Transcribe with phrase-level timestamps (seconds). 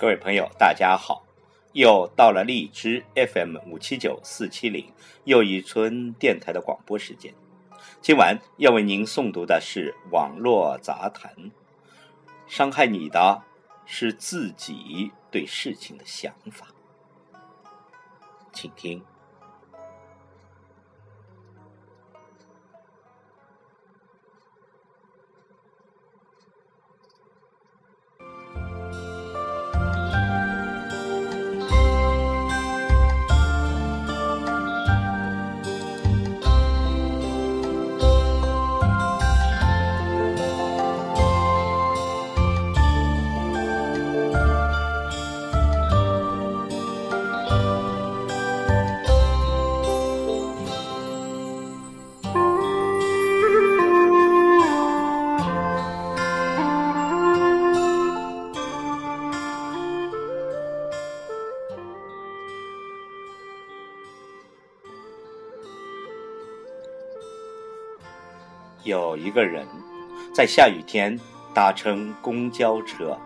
[0.00, 1.22] 各位朋友，大家好！
[1.74, 4.90] 又到了荔枝 FM 五七九四七零
[5.24, 7.34] 又一村电台的广播时间。
[8.00, 11.30] 今晚要为您诵读的是网络杂谈。
[12.46, 13.42] 伤害你的
[13.84, 16.68] 是自己对事情的想法，
[18.54, 19.04] 请听。
[68.84, 69.66] 有一个人，
[70.34, 71.18] 在下雨天
[71.54, 73.16] 搭乘公交车，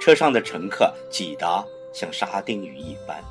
[0.00, 3.22] 车上的乘客挤得像沙丁鱼一般。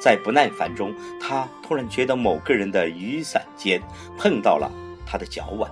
[0.00, 3.82] 在不耐烦中，他突然觉得某个人的雨伞尖
[4.16, 4.70] 碰到了
[5.04, 5.68] 他的脚腕。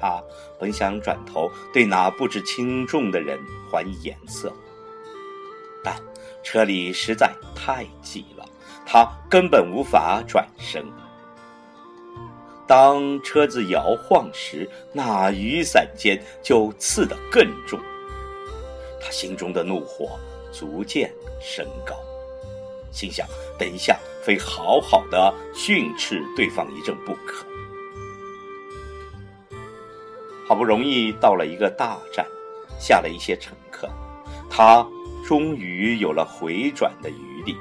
[0.00, 0.22] 他
[0.60, 3.38] 本想转头对那不知轻重的人
[3.70, 4.52] 还以颜色，
[5.82, 5.96] 但
[6.44, 8.46] 车里实在太挤了，
[8.86, 10.84] 他根本无法转身。
[12.66, 17.78] 当车子摇晃时，那雨伞尖就刺得更重。
[19.00, 20.18] 他心中的怒火
[20.50, 21.94] 逐渐升高，
[22.90, 23.26] 心想：
[23.58, 27.44] 等一下非好好的训斥对方一阵不可。
[30.48, 32.26] 好不容易到了一个大站，
[32.78, 33.88] 下了一些乘客，
[34.48, 34.86] 他
[35.26, 37.56] 终于有了回转的余地。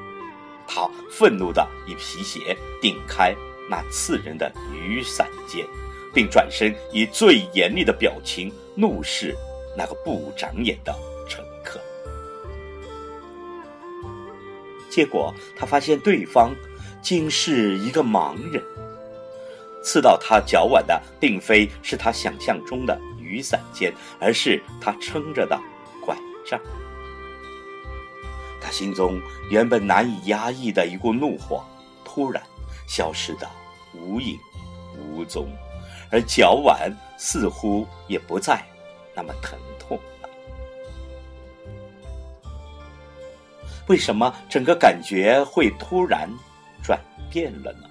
[0.65, 3.35] 他愤怒的以皮鞋顶开。
[3.69, 5.65] 那刺人的雨伞尖，
[6.13, 9.35] 并转身以最严厉的表情怒视
[9.77, 10.93] 那个不长眼的
[11.27, 11.79] 乘客。
[14.89, 16.53] 结果他发现对方
[17.01, 18.63] 竟是一个盲人，
[19.83, 25.59] 刺到他脚腕的并非是他想象中的雨伞尖，而是他撑着的
[26.05, 26.15] 拐
[26.45, 26.59] 杖。
[28.61, 29.19] 他心中
[29.49, 31.65] 原本难以压抑的一股怒火，
[32.05, 32.41] 突然。
[32.87, 33.49] 消失的
[33.93, 34.39] 无影
[34.97, 35.47] 无踪，
[36.11, 38.63] 而脚腕似乎也不再
[39.15, 40.29] 那么疼痛了。
[43.87, 46.29] 为什么整个感觉会突然
[46.83, 46.99] 转
[47.29, 47.89] 变了呢？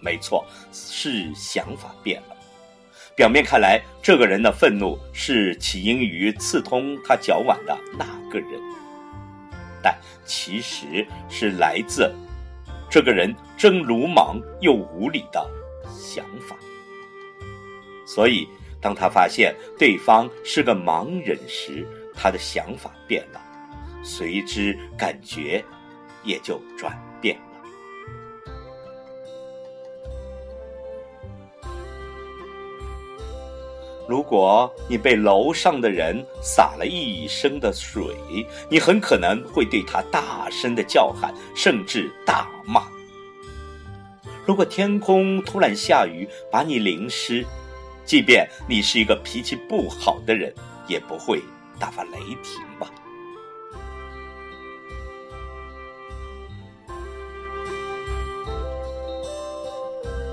[0.00, 2.36] 没错，是想法变了。
[3.14, 8.58] 表面看来，这个人的愤怒是起因于刺痛他脚腕的那个人，
[9.82, 12.10] 但其实是来自……
[12.92, 15.50] 这个人真鲁莽又无理的
[15.90, 16.54] 想法，
[18.04, 18.46] 所以
[18.82, 23.40] 当他发现对方是个盲人时，他的想法变了，
[24.04, 25.64] 随之感觉
[26.22, 26.94] 也就转
[34.08, 38.02] 如果你被楼上的人洒了一身的水，
[38.68, 42.82] 你很可能会对他大声的叫喊，甚至大骂。
[44.44, 47.46] 如果天空突然下雨，把你淋湿，
[48.04, 50.52] 即便你是一个脾气不好的人，
[50.88, 51.40] 也不会
[51.78, 52.90] 大发雷霆吧？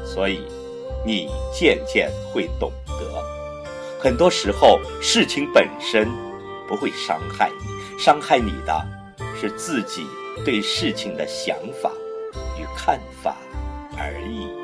[0.04, 0.42] 所以，
[1.06, 3.39] 你渐渐会懂得。
[4.00, 6.08] 很多时候，事情本身
[6.68, 8.88] 不会伤害你，伤害你的
[9.40, 10.08] 是自己
[10.46, 11.92] 对事情的想法
[12.58, 13.36] 与看法
[13.98, 14.59] 而已。